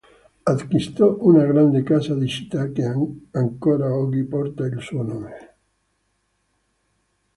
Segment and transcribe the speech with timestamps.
[0.53, 2.83] Acquistò una grande casa di città che
[3.29, 5.55] ancora oggi porta il suo nome.